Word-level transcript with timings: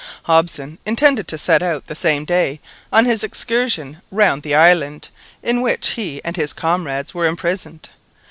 Hobson 0.23 0.79
intended 0.83 1.27
to 1.27 1.37
set 1.37 1.61
out 1.61 1.85
the 1.85 1.93
same 1.93 2.25
day 2.25 2.59
on 2.91 3.05
his 3.05 3.23
excursion 3.23 4.01
round 4.09 4.41
the 4.41 4.55
island 4.55 5.09
in 5.43 5.61
which 5.61 5.89
he 5.89 6.19
and 6.23 6.35
his 6.35 6.53
comrades 6.53 7.13
were 7.13 7.27
imprisoned. 7.27 7.87